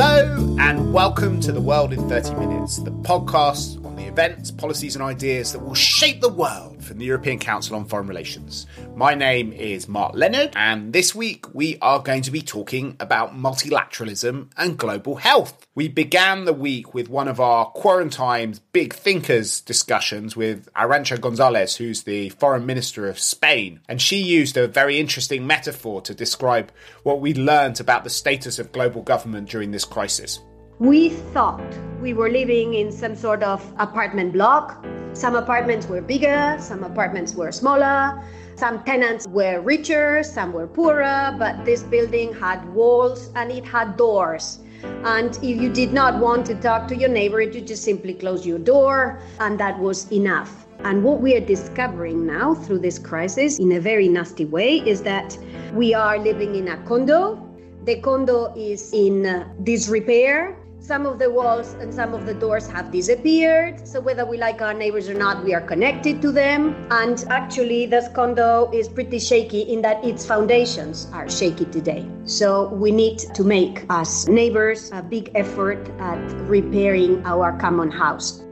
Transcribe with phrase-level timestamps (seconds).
[0.00, 4.96] Hello, and welcome to The World in 30 Minutes, the podcast on the events, policies,
[4.96, 8.66] and ideas that will shape the world from the European Council on Foreign Relations.
[8.94, 13.34] My name is Mark Leonard, and this week we are going to be talking about
[13.34, 15.66] multilateralism and global health.
[15.74, 21.76] We began the week with one of our Quarantimes big thinkers discussions with Arancha Gonzalez,
[21.76, 26.70] who's the foreign minister of Spain, and she used a very interesting metaphor to describe
[27.04, 30.40] what we learned about the status of global government during this crisis.
[30.80, 34.86] We thought we were living in some sort of apartment block.
[35.12, 38.22] Some apartments were bigger, some apartments were smaller,
[38.54, 43.96] some tenants were richer, some were poorer, but this building had walls and it had
[43.96, 44.60] doors.
[45.02, 48.46] And if you did not want to talk to your neighbor, you just simply close
[48.46, 50.68] your door, and that was enough.
[50.84, 55.02] And what we are discovering now through this crisis, in a very nasty way, is
[55.02, 55.36] that
[55.74, 57.44] we are living in a condo.
[57.84, 60.56] The condo is in disrepair.
[60.80, 63.86] Some of the walls and some of the doors have disappeared.
[63.86, 66.74] So, whether we like our neighbors or not, we are connected to them.
[66.90, 72.06] And actually, this condo is pretty shaky in that its foundations are shaky today.
[72.24, 78.44] So, we need to make, as neighbors, a big effort at repairing our common house.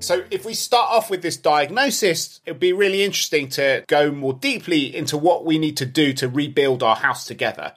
[0.00, 4.12] So, if we start off with this diagnosis, it would be really interesting to go
[4.12, 7.72] more deeply into what we need to do to rebuild our house together.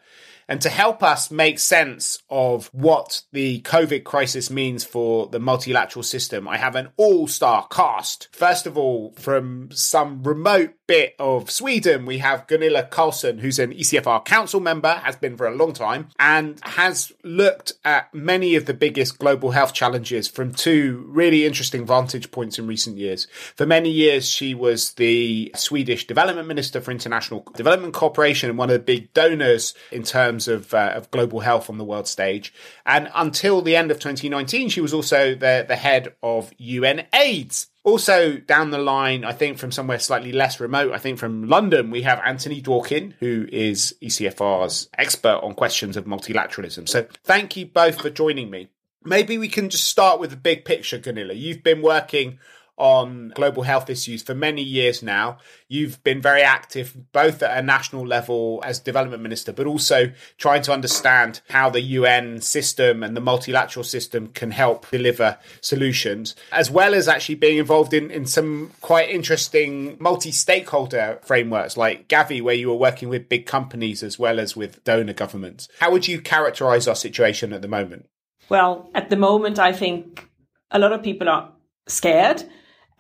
[0.52, 6.04] And to help us make sense of what the COVID crisis means for the multilateral
[6.04, 8.28] system, I have an all star cast.
[8.34, 13.72] First of all, from some remote bit of Sweden, we have Gunilla Carlsson, who's an
[13.72, 18.66] ECFR council member, has been for a long time, and has looked at many of
[18.66, 23.26] the biggest global health challenges from two really interesting vantage points in recent years.
[23.56, 28.70] For many years, she was the Swedish development minister for international development cooperation and one
[28.70, 32.54] of the big donors in terms of, uh, of global health on the world stage.
[32.86, 37.68] And until the end of 2019, she was also the, the head of UN AIDS.
[37.84, 41.90] Also, down the line, I think from somewhere slightly less remote, I think from London,
[41.90, 46.88] we have Anthony Dworkin, who is ECFR's expert on questions of multilateralism.
[46.88, 48.70] So, thank you both for joining me.
[49.04, 51.34] Maybe we can just start with the big picture, Gunilla.
[51.34, 52.38] You've been working
[52.82, 55.38] on global health issues for many years now.
[55.68, 60.64] You've been very active both at a national level as development minister, but also trying
[60.64, 66.72] to understand how the UN system and the multilateral system can help deliver solutions, as
[66.72, 72.42] well as actually being involved in, in some quite interesting multi stakeholder frameworks like Gavi,
[72.42, 75.68] where you were working with big companies as well as with donor governments.
[75.80, 78.08] How would you characterize our situation at the moment?
[78.50, 80.28] Well, at the moment, I think
[80.72, 81.52] a lot of people are
[81.88, 82.44] scared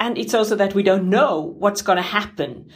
[0.01, 2.71] and it's also that we don't know what's going to happen.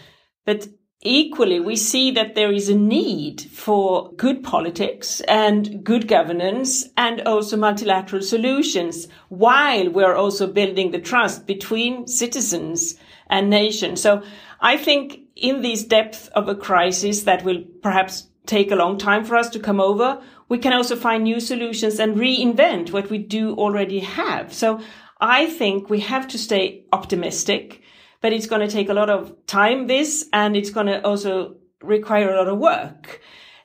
[0.45, 0.67] But
[1.01, 7.21] equally, we see that there is a need for good politics and good governance and
[7.21, 12.93] also multilateral solutions while we're also building the trust between citizens
[13.27, 14.01] and nations.
[14.01, 14.21] So
[14.61, 19.25] I think in these depths of a crisis that will perhaps take a long time
[19.25, 23.17] for us to come over, we can also find new solutions and reinvent what we
[23.17, 24.53] do already have.
[24.53, 24.79] So
[25.19, 27.81] I think we have to stay optimistic,
[28.21, 31.55] but it's going to take a lot of time, this, and it's going to also
[31.81, 33.21] require a lot of work.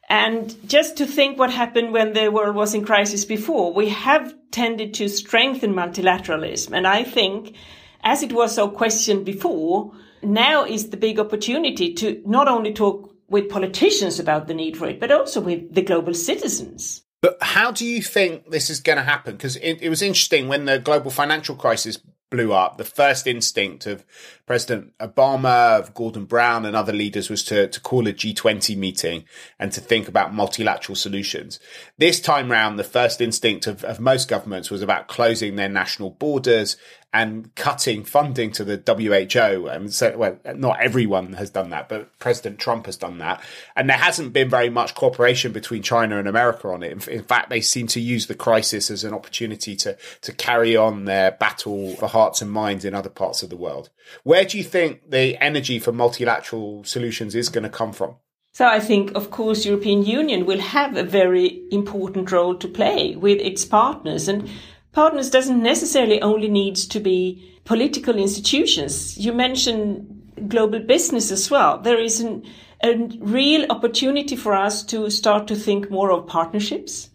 [0.08, 4.34] And just to think what happened when the world was in crisis before, we have
[4.50, 6.76] tended to strengthen multilateralism.
[6.76, 7.54] And I think,
[8.02, 13.14] as it was so questioned before, now is the big opportunity to not only talk
[13.28, 17.02] with politicians about the need for it, but also with the global citizens.
[17.22, 19.36] But how do you think this is going to happen?
[19.36, 21.98] Because it, it, was interesting when the global financial crisis
[22.30, 22.78] blew up.
[22.78, 24.04] The first instinct of
[24.50, 29.22] President Obama, Gordon Brown, and other leaders was to, to call a G20 meeting
[29.60, 31.60] and to think about multilateral solutions.
[31.98, 36.10] This time round, the first instinct of, of most governments was about closing their national
[36.10, 36.76] borders
[37.12, 39.66] and cutting funding to the WHO.
[39.66, 43.42] And so, well, not everyone has done that, but President Trump has done that.
[43.74, 46.92] And there hasn't been very much cooperation between China and America on it.
[46.92, 50.76] In, in fact, they seem to use the crisis as an opportunity to, to carry
[50.76, 53.90] on their battle for hearts and minds in other parts of the world.
[54.22, 58.16] Where do you think the energy for multilateral solutions is going to come from?
[58.52, 63.14] So I think, of course, European Union will have a very important role to play
[63.16, 64.28] with its partners.
[64.28, 64.50] And
[64.92, 69.16] partners doesn't necessarily only needs to be political institutions.
[69.16, 71.78] You mentioned global business as well.
[71.78, 72.44] There is an,
[72.82, 77.10] a real opportunity for us to start to think more of partnerships.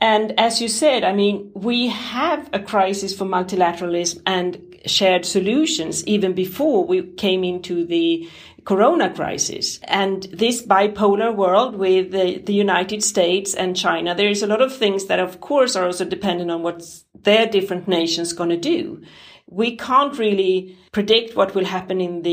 [0.00, 6.04] And as you said, I mean, we have a crisis for multilateralism and shared solutions
[6.06, 8.28] even before we came into the
[8.64, 9.80] corona crisis.
[9.84, 14.60] And this bipolar world with the, the, United States and China, there is a lot
[14.60, 16.82] of things that of course are also dependent on what
[17.14, 19.02] their different nations going to do.
[19.46, 22.30] We can't really predict what will happen in the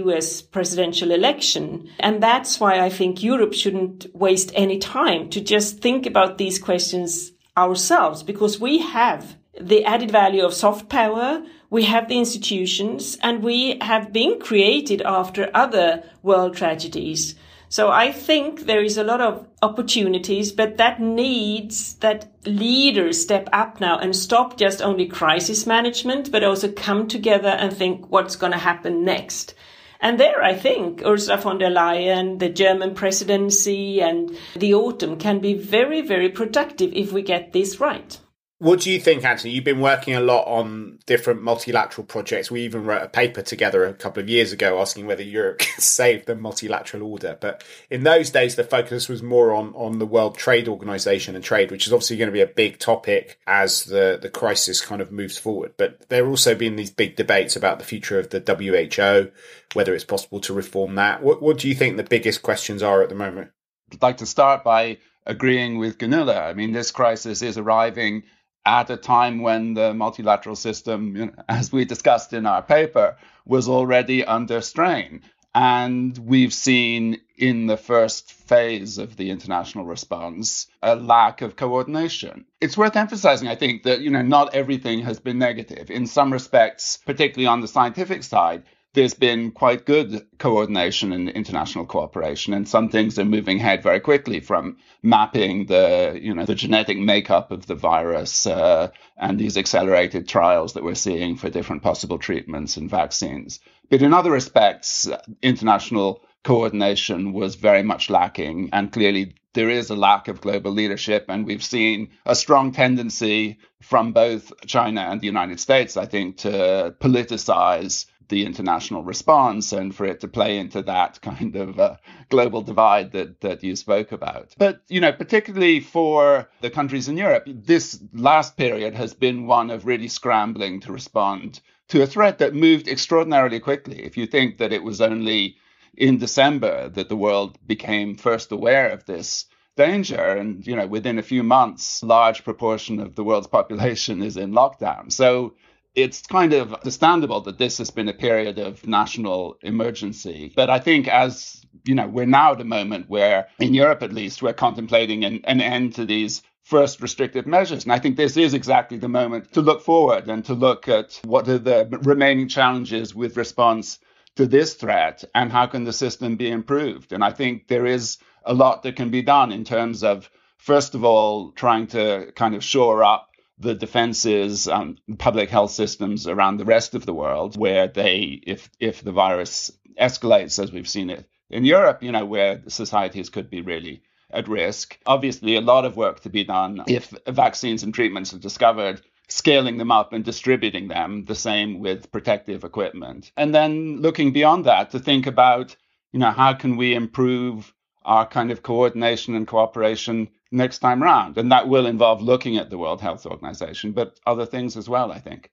[0.00, 1.88] US presidential election.
[1.98, 6.58] And that's why I think Europe shouldn't waste any time to just think about these
[6.58, 11.42] questions ourselves because we have the added value of soft power.
[11.70, 17.36] We have the institutions and we have been created after other world tragedies.
[17.68, 23.48] So I think there is a lot of opportunities, but that needs that leaders step
[23.52, 28.34] up now and stop just only crisis management, but also come together and think what's
[28.34, 29.54] going to happen next.
[30.00, 35.38] And there, I think Ursula von der Leyen, the German presidency and the autumn can
[35.38, 38.18] be very, very productive if we get this right.
[38.60, 39.54] What do you think, Anthony?
[39.54, 42.50] You've been working a lot on different multilateral projects.
[42.50, 45.80] We even wrote a paper together a couple of years ago asking whether Europe can
[45.80, 47.38] save the multilateral order.
[47.40, 51.42] But in those days, the focus was more on, on the World Trade Organization and
[51.42, 55.00] trade, which is obviously going to be a big topic as the, the crisis kind
[55.00, 55.72] of moves forward.
[55.78, 59.30] But there also been these big debates about the future of the WHO,
[59.72, 61.22] whether it's possible to reform that.
[61.22, 63.52] What, what do you think the biggest questions are at the moment?
[63.90, 66.42] I'd like to start by agreeing with Gunilla.
[66.42, 68.24] I mean, this crisis is arriving
[68.64, 73.16] at a time when the multilateral system, as we discussed in our paper,
[73.46, 75.22] was already under strain.
[75.54, 82.44] And we've seen in the first phase of the international response a lack of coordination.
[82.60, 85.90] It's worth emphasizing, I think, that you know not everything has been negative.
[85.90, 91.86] In some respects, particularly on the scientific side, there's been quite good coordination and international
[91.86, 96.56] cooperation, and some things are moving ahead very quickly from mapping the, you know, the
[96.56, 101.82] genetic makeup of the virus uh, and these accelerated trials that we're seeing for different
[101.82, 103.60] possible treatments and vaccines.
[103.90, 105.08] But in other respects,
[105.40, 111.26] international coordination was very much lacking, and clearly there is a lack of global leadership,
[111.28, 116.38] and we've seen a strong tendency from both China and the United States, I think,
[116.38, 121.96] to politicize the international response and for it to play into that kind of uh,
[122.30, 124.54] global divide that, that you spoke about.
[124.56, 129.70] But, you know, particularly for the countries in Europe, this last period has been one
[129.70, 134.02] of really scrambling to respond to a threat that moved extraordinarily quickly.
[134.02, 135.56] If you think that it was only
[135.96, 139.46] in December that the world became first aware of this
[139.76, 144.36] danger and you know within a few months large proportion of the world's population is
[144.36, 145.54] in lockdown so
[145.94, 150.52] it's kind of understandable that this has been a period of national emergency.
[150.54, 154.12] But I think as you know, we're now at a moment where, in Europe at
[154.12, 157.84] least, we're contemplating an, an end to these first restrictive measures.
[157.84, 161.20] And I think this is exactly the moment to look forward and to look at
[161.24, 163.98] what are the remaining challenges with response
[164.36, 167.12] to this threat and how can the system be improved.
[167.12, 170.94] And I think there is a lot that can be done in terms of, first
[170.94, 173.29] of all, trying to kind of shore up
[173.60, 178.70] the defenses and public health systems around the rest of the world, where they, if
[178.80, 179.70] if the virus
[180.00, 184.02] escalates as we've seen it in Europe, you know, where societies could be really
[184.32, 184.98] at risk.
[185.06, 189.78] Obviously, a lot of work to be done if vaccines and treatments are discovered scaling
[189.78, 194.90] them up and distributing them the same with protective equipment and then looking beyond that
[194.90, 195.76] to think about
[196.12, 197.72] you know how can we improve
[198.04, 201.38] our kind of coordination and cooperation next time round.
[201.38, 205.12] And that will involve looking at the World Health Organization, but other things as well,
[205.12, 205.50] I think.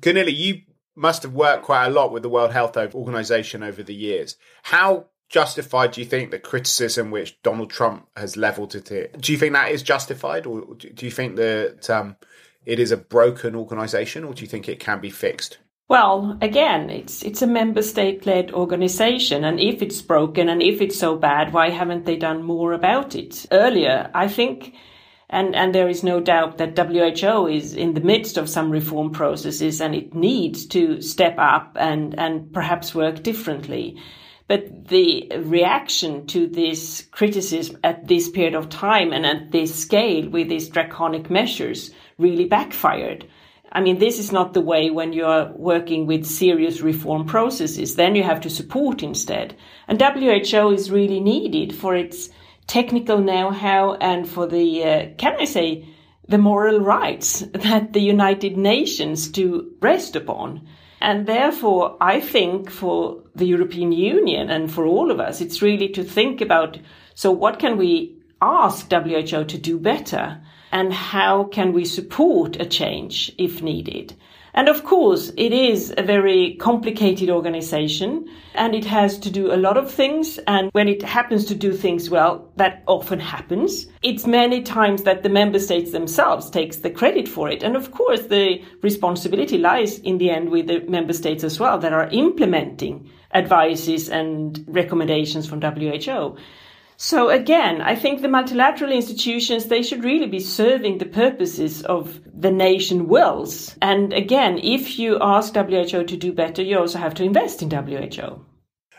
[0.00, 0.62] Gunilla, you
[0.96, 4.36] must have worked quite a lot with the World Health Organization over the years.
[4.64, 9.20] How justified do you think the criticism which Donald Trump has leveled at it?
[9.20, 12.16] Do you think that is justified, or do you think that um,
[12.66, 15.58] it is a broken organization, or do you think it can be fixed?
[15.90, 20.80] Well, again, it's it's a member state led organization, and if it's broken and if
[20.80, 24.08] it's so bad, why haven't they done more about it earlier?
[24.14, 24.76] I think,
[25.28, 29.10] and and there is no doubt that WHO is in the midst of some reform
[29.10, 33.96] processes, and it needs to step up and and perhaps work differently.
[34.46, 40.28] But the reaction to this criticism at this period of time and at this scale
[40.28, 43.26] with these draconic measures really backfired
[43.72, 47.94] I mean, this is not the way when you're working with serious reform processes.
[47.94, 49.56] Then you have to support instead.
[49.86, 52.30] And WHO is really needed for its
[52.66, 55.86] technical know-how and for the, uh, can I say,
[56.28, 60.66] the moral rights that the United Nations do rest upon.
[61.00, 65.88] And therefore, I think for the European Union and for all of us, it's really
[65.90, 66.78] to think about,
[67.14, 70.40] so what can we ask WHO to do better?
[70.72, 74.14] And how can we support a change if needed?
[74.52, 79.56] And of course, it is a very complicated organization and it has to do a
[79.56, 80.38] lot of things.
[80.46, 83.86] And when it happens to do things well, that often happens.
[84.02, 87.62] It's many times that the member states themselves takes the credit for it.
[87.62, 91.78] And of course, the responsibility lies in the end with the member states as well
[91.78, 96.36] that are implementing advices and recommendations from WHO.
[97.02, 102.20] So again, I think the multilateral institutions, they should really be serving the purposes of
[102.26, 103.74] the nation wills.
[103.80, 107.70] And again, if you ask WHO to do better, you also have to invest in
[107.70, 108.44] WHO.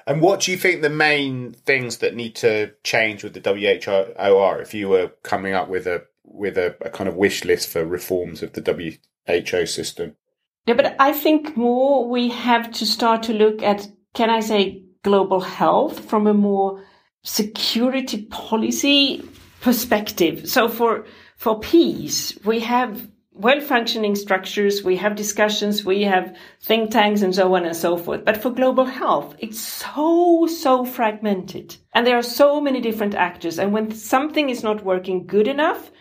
[0.07, 4.15] And what do you think the main things that need to change with the WHO
[4.17, 7.69] are if you were coming up with a with a, a kind of wish list
[7.69, 10.15] for reforms of the WHO system?
[10.65, 14.85] Yeah, but I think more we have to start to look at, can I say,
[15.03, 16.83] global health from a more
[17.23, 19.23] security policy
[19.61, 20.49] perspective.
[20.49, 21.05] So for,
[21.37, 27.33] for peace, we have well functioning structures, we have discussions, we have think tanks and
[27.33, 28.25] so on and so forth.
[28.25, 31.75] But for global health, it's so, so fragmented.
[31.93, 33.57] And there are so many different actors.
[33.57, 35.91] And when something is not working good enough,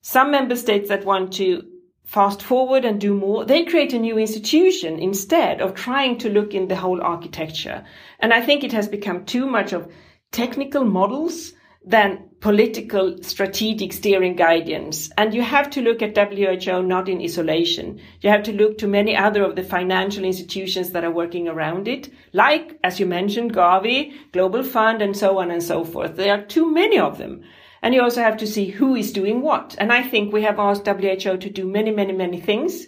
[0.00, 1.62] some member states that want to
[2.04, 6.52] fast forward and do more, they create a new institution instead of trying to look
[6.52, 7.84] in the whole architecture.
[8.18, 9.90] And I think it has become too much of
[10.32, 11.52] technical models
[11.84, 15.10] than political strategic steering guidance.
[15.16, 18.00] And you have to look at WHO not in isolation.
[18.20, 21.88] You have to look to many other of the financial institutions that are working around
[21.88, 26.16] it, like, as you mentioned, Gavi, Global Fund, and so on and so forth.
[26.16, 27.42] There are too many of them.
[27.82, 29.74] And you also have to see who is doing what.
[29.78, 32.86] And I think we have asked WHO to do many, many, many things.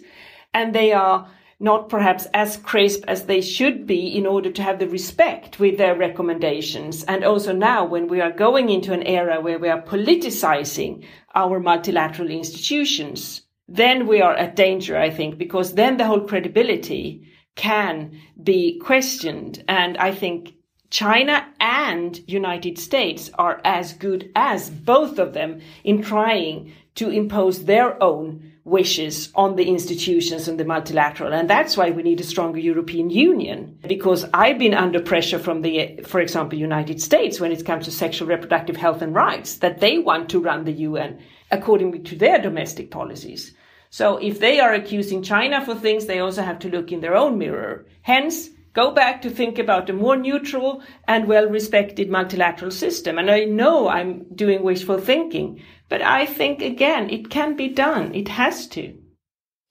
[0.53, 4.79] And they are not perhaps as crisp as they should be in order to have
[4.79, 7.03] the respect with their recommendations.
[7.05, 11.59] And also now when we are going into an era where we are politicizing our
[11.59, 18.19] multilateral institutions, then we are at danger, I think, because then the whole credibility can
[18.43, 19.63] be questioned.
[19.67, 20.53] And I think
[20.89, 27.65] China and United States are as good as both of them in trying to impose
[27.65, 31.31] their own wishes on the institutions and the multilateral.
[31.31, 33.77] And that's why we need a stronger European Union.
[33.87, 37.91] Because I've been under pressure from the, for example, United States when it comes to
[37.91, 42.39] sexual reproductive health and rights, that they want to run the UN according to their
[42.39, 43.53] domestic policies.
[43.91, 47.15] So if they are accusing China for things, they also have to look in their
[47.15, 47.85] own mirror.
[48.01, 53.17] Hence, go back to think about a more neutral and well respected multilateral system.
[53.17, 58.13] And I know I'm doing wishful thinking, but I think again, it can be done.
[58.13, 58.95] It has to.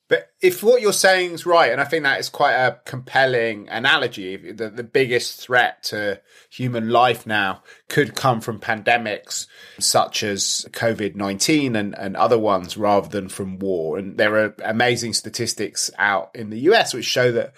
[0.08, 3.66] But if what you're saying is right, and I think that is quite a compelling
[3.70, 6.20] analogy, the, the biggest threat to
[6.50, 9.46] human life now could come from pandemics
[9.78, 13.96] such as COVID 19 and, and other ones rather than from war.
[13.96, 17.54] And there are amazing statistics out in the US which show that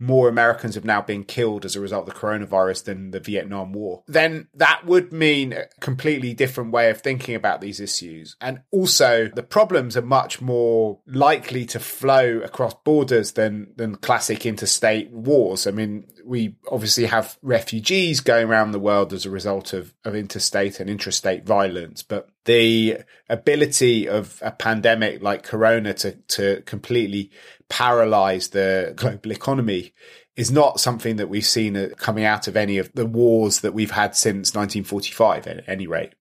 [0.00, 3.72] more Americans have now been killed as a result of the coronavirus than the Vietnam
[3.72, 8.34] War, then that would mean a completely different way of thinking about these issues.
[8.40, 14.46] And also, the problems are much more likely to flow across borders than, than classic
[14.46, 15.66] interstate wars.
[15.66, 20.14] I mean, we obviously have refugees going around the world as a result of, of
[20.14, 27.30] interstate and intrastate violence, but the ability of a pandemic like corona to, to completely
[27.68, 29.92] paralyze the global economy
[30.36, 33.74] is not something that we've seen uh, coming out of any of the wars that
[33.74, 36.14] we've had since 1945 at any rate.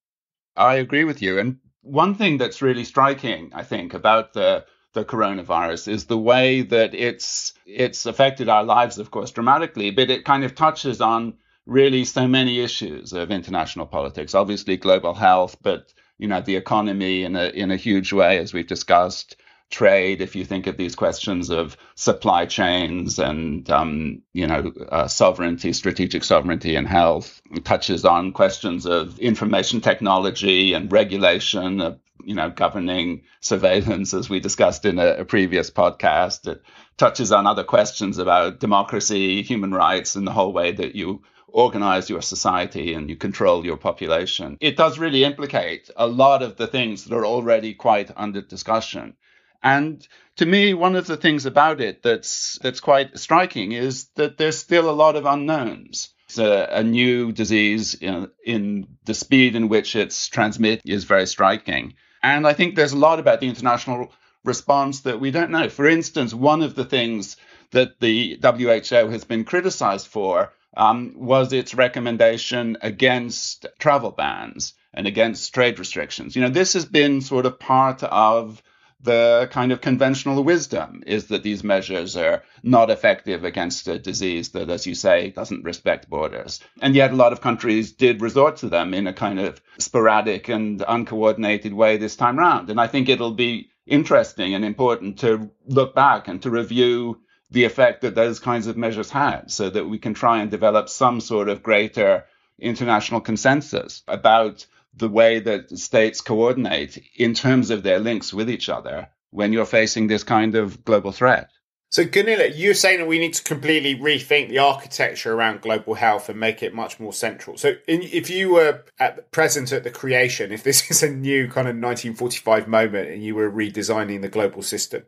[0.56, 1.40] I agree with you.
[1.40, 6.62] And one thing that's really striking, I think, about the the coronavirus is the way
[6.62, 11.36] that it's it's affected our lives, of course, dramatically, but it kind of touches on
[11.66, 14.34] really so many issues of international politics.
[14.34, 18.54] Obviously, global health, but you know the economy in a in a huge way, as
[18.54, 19.36] we've discussed
[19.70, 25.08] trade, if you think of these questions of supply chains and um, you know uh,
[25.08, 32.00] sovereignty, strategic sovereignty, and health, it touches on questions of information technology and regulation, of,
[32.24, 36.48] you know, governing surveillance, as we discussed in a, a previous podcast.
[36.48, 36.62] It
[36.98, 42.10] touches on other questions about democracy, human rights, and the whole way that you organize
[42.10, 44.58] your society and you control your population.
[44.62, 49.16] It does really implicate a lot of the things that are already quite under discussion.
[49.62, 50.08] And
[50.38, 54.58] to me, one of the things about it that's that's quite striking is that there's
[54.58, 56.14] still a lot of unknowns.
[56.26, 61.26] It's a, a new disease in, in the speed in which it's transmitted is very
[61.26, 61.96] striking.
[62.22, 64.12] And I think there's a lot about the international
[64.44, 65.70] response that we don't know.
[65.70, 67.38] For instance, one of the things
[67.72, 75.08] that the WHO has been criticized for um, was its recommendation against travel bans and
[75.08, 76.36] against trade restrictions.
[76.36, 78.62] You know, this has been sort of part of
[79.02, 84.50] the kind of conventional wisdom is that these measures are not effective against a disease
[84.50, 86.60] that, as you say, doesn't respect borders.
[86.82, 90.50] And yet a lot of countries did resort to them in a kind of sporadic
[90.50, 92.70] and uncoordinated way this time round.
[92.70, 97.20] And I think it'll be interesting and important to look back and to review
[97.52, 100.90] the effect that those kinds of measures had so that we can try and develop
[100.90, 102.26] some sort of greater
[102.60, 104.66] international consensus about
[105.00, 109.66] the way that states coordinate in terms of their links with each other when you're
[109.66, 111.50] facing this kind of global threat.
[111.92, 116.30] So, Gunilla, you're saying that we need to completely rethink the architecture around global health
[116.30, 117.58] and make it much more central.
[117.58, 121.48] So, in, if you were at present at the creation, if this is a new
[121.48, 125.04] kind of 1945 moment and you were redesigning the global system,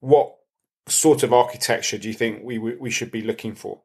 [0.00, 0.34] what
[0.88, 3.82] sort of architecture do you think we we should be looking for?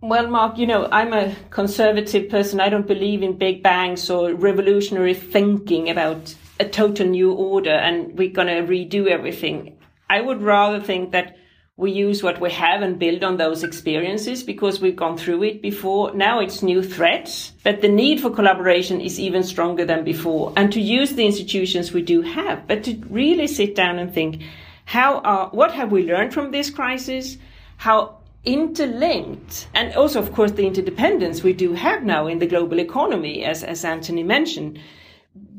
[0.00, 2.60] Well, Mark, you know, I'm a conservative person.
[2.60, 8.16] I don't believe in big bangs or revolutionary thinking about a total new order and
[8.16, 9.76] we're going to redo everything.
[10.08, 11.36] I would rather think that
[11.76, 15.60] we use what we have and build on those experiences because we've gone through it
[15.62, 16.14] before.
[16.14, 20.52] Now it's new threats, but the need for collaboration is even stronger than before.
[20.56, 24.44] And to use the institutions we do have, but to really sit down and think,
[24.84, 27.36] how are, what have we learned from this crisis?
[27.78, 28.17] How
[28.48, 29.68] interlinked.
[29.74, 33.62] And also of course the interdependence we do have now in the global economy as
[33.62, 34.80] as Anthony mentioned.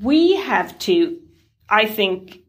[0.02, 1.20] We have to
[1.70, 2.40] i think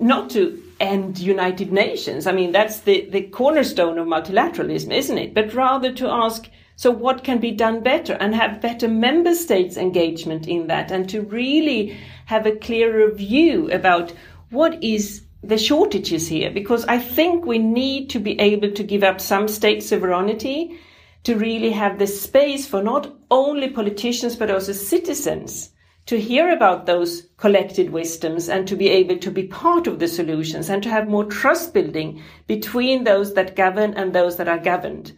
[0.00, 2.26] not to end united nations.
[2.26, 5.32] I mean that's the the cornerstone of multilateralism isn't it?
[5.32, 9.76] But rather to ask so what can be done better and have better member states
[9.76, 14.12] engagement in that and to really have a clearer view about
[14.50, 19.04] what is the shortages here because I think we need to be able to give
[19.04, 20.78] up some state sovereignty
[21.24, 25.70] to really have the space for not only politicians but also citizens
[26.06, 30.08] to hear about those collected wisdoms and to be able to be part of the
[30.08, 34.58] solutions and to have more trust building between those that govern and those that are
[34.58, 35.12] governed.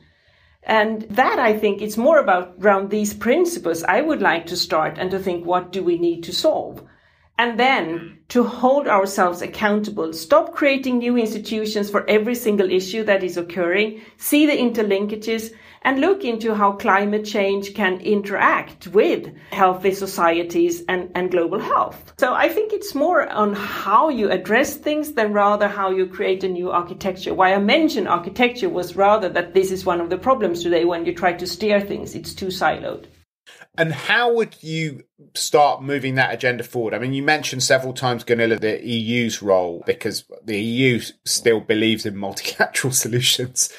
[0.64, 4.98] And that I think it's more about around these principles I would like to start
[4.98, 6.82] and to think what do we need to solve?
[7.40, 10.12] And then to hold ourselves accountable.
[10.12, 16.02] Stop creating new institutions for every single issue that is occurring, see the interlinkages, and
[16.02, 22.12] look into how climate change can interact with healthy societies and, and global health.
[22.18, 26.44] So I think it's more on how you address things than rather how you create
[26.44, 27.32] a new architecture.
[27.32, 31.06] Why I mentioned architecture was rather that this is one of the problems today when
[31.06, 32.14] you try to steer things.
[32.14, 33.06] It's too siloed.
[33.76, 36.94] And how would you start moving that agenda forward?
[36.94, 42.04] I mean, you mentioned several times, Gunilla, the EU's role because the EU still believes
[42.04, 43.72] in multilateral solutions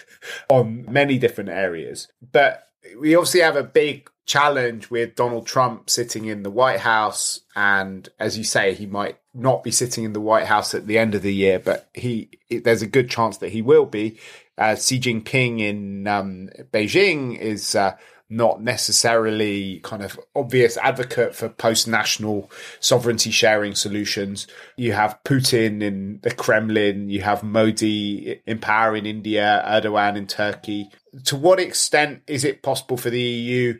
[0.50, 2.08] on many different areas.
[2.32, 2.67] But
[3.00, 7.41] we obviously have a big challenge with Donald Trump sitting in the White House.
[7.56, 10.97] And as you say, he might not be sitting in the White House at the
[10.97, 14.17] end of the year, but he there's a good chance that he will be.
[14.58, 17.95] Uh, Xi Jinping in um, Beijing is uh,
[18.31, 24.47] not necessarily kind of obvious advocate for post national sovereignty sharing solutions.
[24.77, 30.27] You have Putin in the Kremlin, you have Modi in power in India, Erdogan in
[30.27, 30.89] Turkey.
[31.25, 33.77] To what extent is it possible for the EU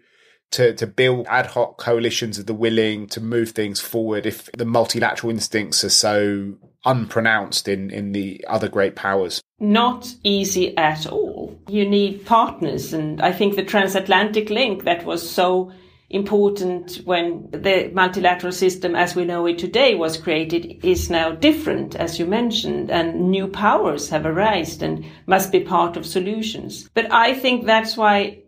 [0.52, 4.66] to, to build ad hoc coalitions of the willing to move things forward if the
[4.66, 9.42] multilateral instincts are so unpronounced in, in the other great powers?
[9.60, 11.60] Not easy at all.
[11.68, 12.94] You need partners.
[12.94, 15.72] And I think the transatlantic link that was so
[16.12, 21.96] important when the multilateral system as we know it today was created is now different,
[21.96, 26.90] as you mentioned, and new powers have arisen and must be part of solutions.
[26.94, 28.44] But I think that's why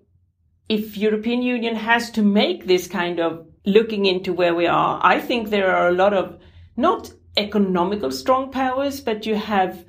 [0.67, 5.19] if European Union has to make this kind of looking into where we are, I
[5.19, 6.37] think there are a lot of
[6.75, 9.85] not economical strong powers, but you have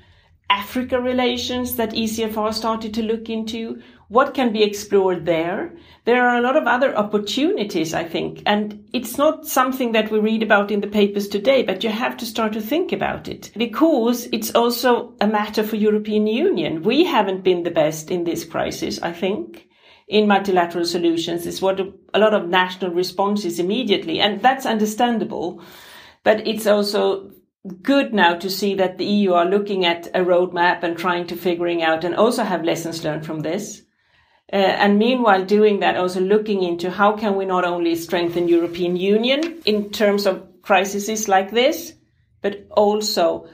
[0.51, 3.83] Africa relations that ECFR started to look into.
[4.09, 5.73] What can be explored there?
[6.05, 10.19] There are a lot of other opportunities, I think, and it's not something that we
[10.19, 13.51] read about in the papers today, but you have to start to think about it
[13.57, 16.83] because it's also a matter for European Union.
[16.83, 19.67] We haven't been the best in this crisis, I think
[20.07, 24.21] in multilateral solutions is what a lot of national responses immediately.
[24.21, 25.63] And that's understandable.
[26.25, 27.31] But it's also
[27.83, 31.37] good now to see that the EU are looking at a roadmap and trying to
[31.37, 33.83] figuring out and also have lessons learned from this.
[34.53, 38.97] Uh, and meanwhile doing that also looking into how can we not only strengthen European
[38.97, 41.95] Union in terms of crises like this,
[42.43, 43.49] but also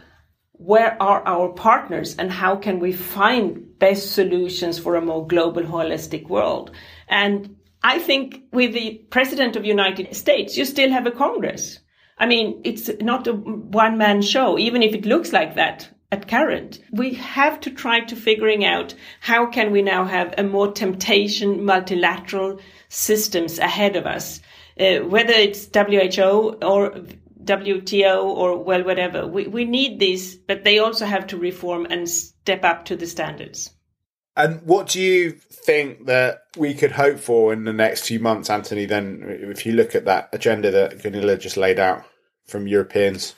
[0.61, 5.63] where are our partners and how can we find best solutions for a more global
[5.63, 6.71] holistic world
[7.09, 11.79] and i think with the president of united states you still have a congress
[12.21, 16.29] I mean, it's not a one man show, even if it looks like that at
[16.29, 16.79] current.
[16.93, 21.65] We have to try to figuring out how can we now have a more temptation
[21.65, 24.43] multilateral systems ahead of us,
[24.79, 26.91] uh, whether it's WHO or
[27.43, 29.27] WTO or well, whatever.
[29.27, 33.07] We, we need these, but they also have to reform and step up to the
[33.07, 33.71] standards.
[34.37, 38.51] And what do you think that we could hope for in the next few months,
[38.51, 38.85] Anthony?
[38.85, 42.05] Then, if you look at that agenda that Gunilla just laid out
[42.51, 43.35] from Europeans.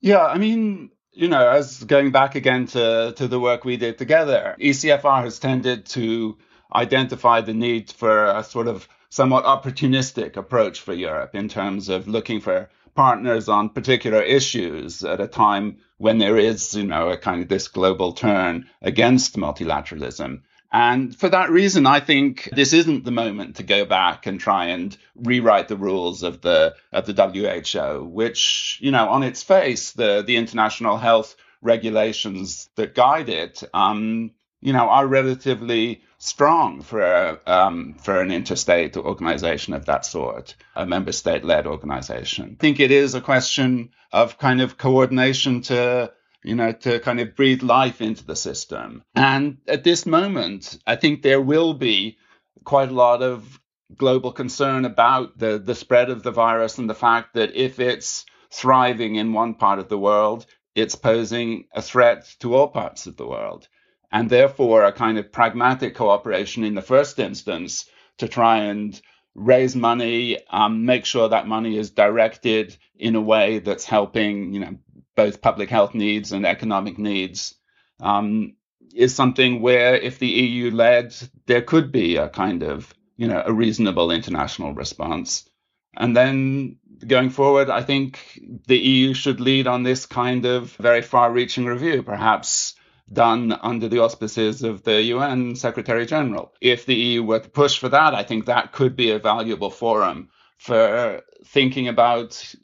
[0.00, 3.98] Yeah, I mean, you know, as going back again to, to the work we did
[3.98, 6.36] together, ECFR has tended to
[6.74, 12.08] identify the need for a sort of somewhat opportunistic approach for Europe in terms of
[12.08, 17.16] looking for partners on particular issues at a time when there is, you know, a
[17.16, 20.42] kind of this global turn against multilateralism.
[20.74, 24.66] And for that reason, I think this isn't the moment to go back and try
[24.66, 29.92] and rewrite the rules of the of the WHO, which, you know, on its face,
[29.92, 37.38] the the international health regulations that guide it, um, you know, are relatively strong for
[37.46, 42.56] um, for an interstate organization of that sort, a member state led organization.
[42.58, 46.12] I think it is a question of kind of coordination to
[46.44, 49.02] you know, to kind of breathe life into the system.
[49.14, 52.18] And at this moment, I think there will be
[52.64, 53.60] quite a lot of
[53.96, 58.24] global concern about the, the spread of the virus and the fact that if it's
[58.50, 63.16] thriving in one part of the world, it's posing a threat to all parts of
[63.16, 63.68] the world
[64.14, 67.86] and therefore a kind of pragmatic cooperation in the first instance
[68.18, 69.00] to try and
[69.34, 74.60] raise money, um, make sure that money is directed in a way that's helping, you
[74.60, 74.76] know,
[75.16, 77.54] both public health needs and economic needs,
[78.00, 78.56] um,
[78.94, 81.14] is something where if the EU led,
[81.46, 85.48] there could be a kind of, you know, a reasonable international response.
[85.96, 91.02] And then going forward, I think the EU should lead on this kind of very
[91.02, 92.74] far reaching review, perhaps
[93.12, 96.52] done under the auspices of the UN Secretary General.
[96.60, 99.70] If the EU were to push for that, I think that could be a valuable
[99.70, 102.54] forum for thinking about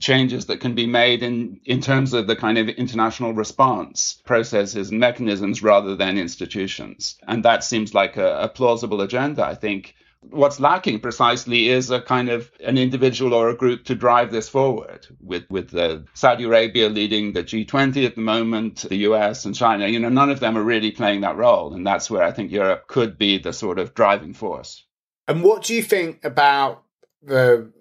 [0.00, 4.90] changes that can be made in, in terms of the kind of international response processes
[4.90, 7.16] and mechanisms rather than institutions.
[7.26, 9.94] And that seems like a, a plausible agenda, I think,
[10.30, 14.48] what's lacking precisely is a kind of an individual or a group to drive this
[14.48, 19.54] forward with with the Saudi Arabia leading the G20 at the moment the US and
[19.54, 19.86] China.
[19.86, 21.74] You know none of them are really playing that role.
[21.74, 24.84] And that's where I think Europe could be the sort of driving force.
[25.28, 26.82] And what do you think about
[27.22, 27.72] the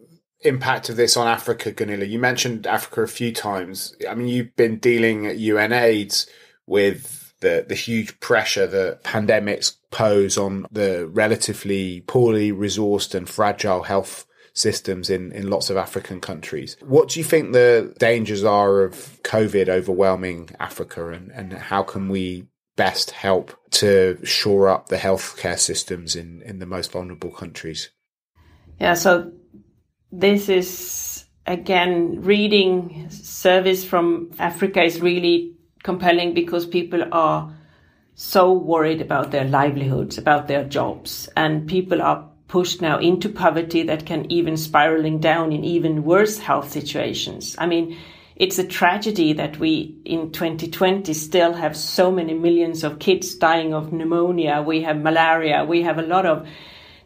[0.46, 4.56] impact of this on Africa Gunilla you mentioned Africa a few times I mean you've
[4.56, 6.28] been dealing at UNAIDS
[6.66, 13.84] with the the huge pressure that pandemics pose on the relatively poorly resourced and fragile
[13.84, 16.78] health systems in, in lots of African countries.
[16.82, 22.08] What do you think the dangers are of COVID overwhelming Africa and, and how can
[22.08, 27.90] we best help to shore up the healthcare systems in, in the most vulnerable countries?
[28.80, 29.32] Yeah, so
[30.20, 37.54] this is again reading service from Africa is really compelling because people are
[38.16, 43.84] so worried about their livelihoods, about their jobs, and people are pushed now into poverty
[43.84, 47.56] that can even spiraling down in even worse health situations.
[47.60, 47.98] I mean,
[48.38, 53.74] it's a tragedy that we in 2020 still have so many millions of kids dying
[53.74, 54.62] of pneumonia.
[54.62, 55.66] We have malaria.
[55.66, 56.48] We have a lot of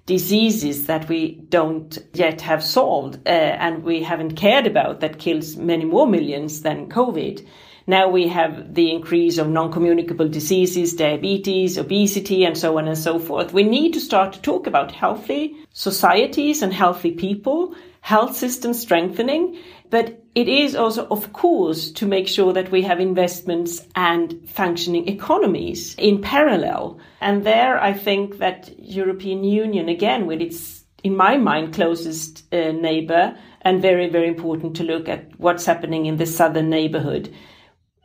[0.09, 5.55] diseases that we don't yet have solved uh, and we haven't cared about that kills
[5.55, 7.45] many more millions than COVID.
[7.85, 13.19] Now we have the increase of non-communicable diseases, diabetes, obesity, and so on and so
[13.19, 13.53] forth.
[13.53, 19.59] We need to start to talk about healthy societies and healthy people, health system strengthening,
[19.91, 25.07] but it is also, of course, to make sure that we have investments and functioning
[25.07, 26.99] economies in parallel.
[27.19, 32.71] And there, I think that European Union, again, with its, in my mind, closest uh,
[32.71, 37.33] neighbor, and very, very important to look at what's happening in the southern neighborhood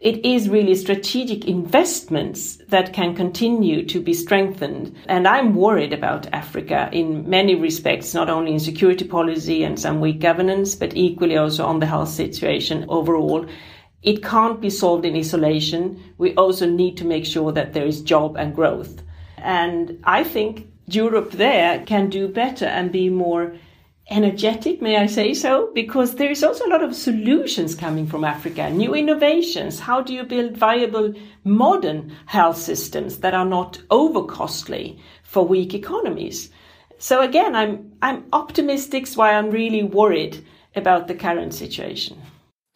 [0.05, 4.95] it is really strategic investments that can continue to be strengthened.
[5.07, 10.03] And I'm worried about Africa in many respects, not only in security policy and some
[10.03, 13.47] weak governance, but equally also on the health situation overall.
[14.03, 15.99] It can't be solved in isolation.
[16.19, 19.03] We also need to make sure that there is job and growth.
[19.39, 23.57] And I think Europe there can do better and be more
[24.11, 25.71] energetic, may I say so?
[25.75, 29.81] Because there is also a lot of solutions coming from Africa, new innovations.
[29.81, 31.15] How do you build viable
[31.45, 36.51] modern health systems that are not over costly for weak economies?
[36.99, 40.45] So again, I'm, I'm optimistic, why I'm really worried
[40.77, 42.21] about the current situation.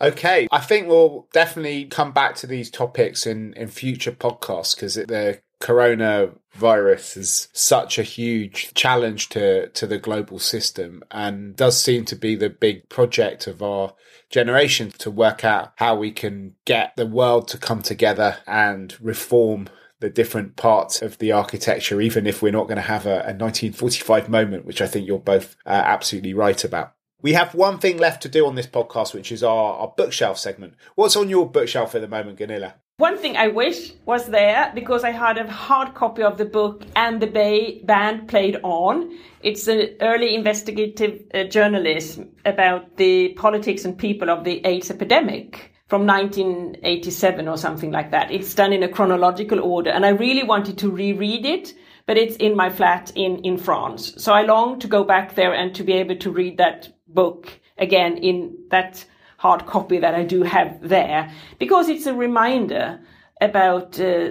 [0.01, 4.95] Okay, I think we'll definitely come back to these topics in, in future podcasts because
[4.95, 12.05] the coronavirus is such a huge challenge to, to the global system and does seem
[12.07, 13.95] to be the big project of our
[14.31, 19.69] generation to work out how we can get the world to come together and reform
[20.01, 23.35] the different parts of the architecture, even if we're not going to have a, a
[23.35, 26.95] 1945 moment, which I think you're both uh, absolutely right about.
[27.21, 30.39] We have one thing left to do on this podcast, which is our, our bookshelf
[30.39, 30.75] segment.
[30.95, 32.77] What's on your bookshelf at the moment, Gunilla?
[32.99, 36.83] One thing I wish was there because I had a hard copy of the book
[36.97, 39.17] and the Bay band played on.
[39.41, 45.73] It's an early investigative uh, journalism about the politics and people of the AIDS epidemic
[45.87, 48.33] from 1987 or something like that.
[48.33, 51.75] It's done in a chronological order and I really wanted to reread it
[52.07, 54.13] but it's in my flat in, in France.
[54.17, 57.61] So I long to go back there and to be able to read that book
[57.79, 59.05] again in that
[59.39, 63.01] hard copy that I do have there because it's a reminder
[63.41, 64.31] about uh,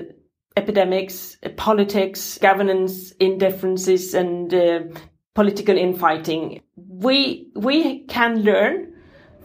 [0.55, 4.79] epidemics, uh, politics, governance indifferences, and uh,
[5.33, 6.61] political infighting.
[6.75, 8.93] We we can learn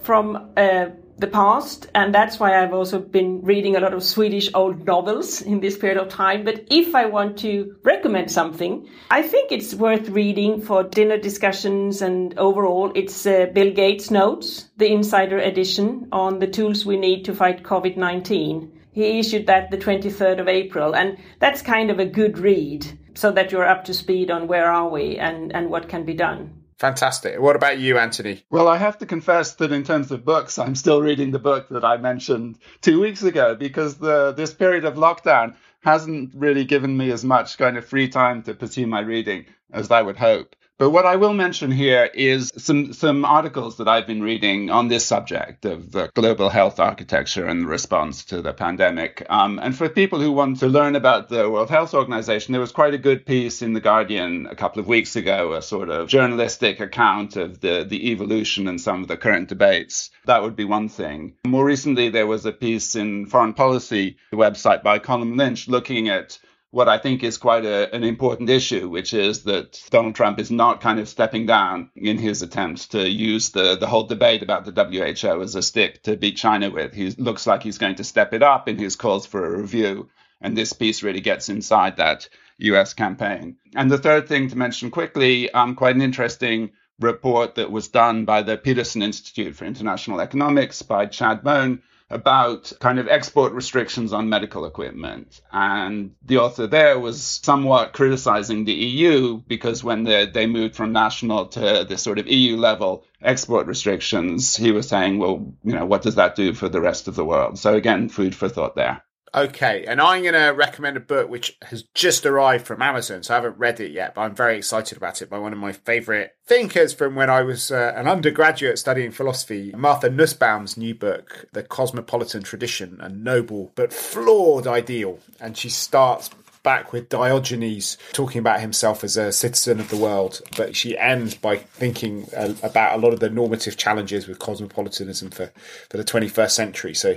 [0.02, 0.86] from uh,
[1.22, 5.40] the past, and that's why I've also been reading a lot of Swedish old novels
[5.40, 6.44] in this period of time.
[6.44, 12.02] But if I want to recommend something, I think it's worth reading for dinner discussions
[12.02, 12.92] and overall.
[12.94, 17.62] It's uh, Bill Gates' notes, the insider edition on the tools we need to fight
[17.62, 18.80] COVID 19.
[18.92, 23.30] He issued that the 23rd of April, and that's kind of a good read so
[23.32, 26.61] that you're up to speed on where are we and, and what can be done.
[26.82, 27.38] Fantastic.
[27.38, 28.42] What about you, Anthony?
[28.50, 31.68] Well, I have to confess that in terms of books, I'm still reading the book
[31.68, 36.96] that I mentioned two weeks ago because the this period of lockdown hasn't really given
[36.96, 40.56] me as much kind of free time to pursue my reading as I would hope.
[40.82, 44.88] But what I will mention here is some, some articles that I've been reading on
[44.88, 49.24] this subject of the global health architecture and the response to the pandemic.
[49.30, 52.72] Um, and for people who want to learn about the World Health Organization, there was
[52.72, 56.08] quite a good piece in The Guardian a couple of weeks ago, a sort of
[56.08, 60.10] journalistic account of the, the evolution and some of the current debates.
[60.24, 61.34] That would be one thing.
[61.46, 66.08] More recently, there was a piece in Foreign Policy, the website by Colum Lynch, looking
[66.08, 66.40] at
[66.72, 70.50] what I think is quite a, an important issue, which is that Donald Trump is
[70.50, 74.64] not kind of stepping down in his attempts to use the, the whole debate about
[74.64, 76.94] the WHO as a stick to beat China with.
[76.94, 80.08] He looks like he's going to step it up in his calls for a review.
[80.40, 83.58] And this piece really gets inside that US campaign.
[83.76, 88.24] And the third thing to mention quickly, um, quite an interesting report that was done
[88.24, 94.12] by the Peterson Institute for International Economics by Chad Bown about kind of export restrictions
[94.12, 95.40] on medical equipment.
[95.50, 100.92] And the author there was somewhat criticizing the EU because when they, they moved from
[100.92, 105.86] national to the sort of EU level export restrictions, he was saying, well, you know,
[105.86, 107.58] what does that do for the rest of the world?
[107.58, 109.02] So again, food for thought there.
[109.34, 113.32] Okay, and I'm going to recommend a book which has just arrived from Amazon, so
[113.32, 115.72] I haven't read it yet, but I'm very excited about it by one of my
[115.72, 121.46] favorite thinkers from when I was uh, an undergraduate studying philosophy, Martha Nussbaum's new book,
[121.52, 125.18] The Cosmopolitan Tradition, a noble but flawed ideal.
[125.40, 126.28] And she starts
[126.62, 131.34] back with Diogenes talking about himself as a citizen of the world, but she ends
[131.34, 135.50] by thinking uh, about a lot of the normative challenges with cosmopolitanism for,
[135.88, 136.94] for the 21st century.
[136.94, 137.16] So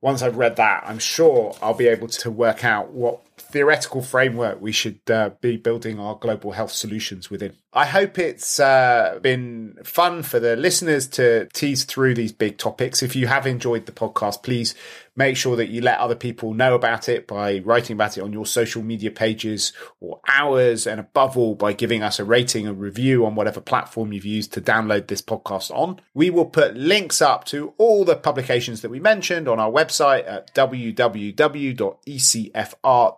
[0.00, 4.60] once I've read that, I'm sure I'll be able to work out what theoretical framework
[4.60, 7.54] we should uh, be building our global health solutions within.
[7.72, 13.02] I hope it's uh, been fun for the listeners to tease through these big topics.
[13.02, 14.74] If you have enjoyed the podcast, please
[15.14, 18.32] make sure that you let other people know about it by writing about it on
[18.32, 22.80] your social media pages or ours, and above all, by giving us a rating and
[22.80, 26.00] review on whatever platform you've used to download this podcast on.
[26.14, 30.26] We will put links up to all the publications that we mentioned on our website
[30.26, 30.54] at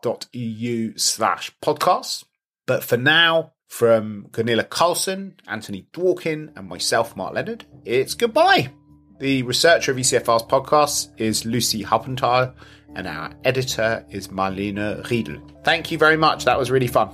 [0.08, 2.24] www.ecfr.eu slash podcasts.
[2.66, 8.70] But for now, from Gunilla Carlsson, Anthony Dworkin, and myself, Mark Leonard, it's goodbye.
[9.20, 12.54] The researcher of ECFR's podcast is Lucy Huppenthal,
[12.94, 15.40] and our editor is Marlene Riedel.
[15.64, 16.44] Thank you very much.
[16.44, 17.10] That was really fun.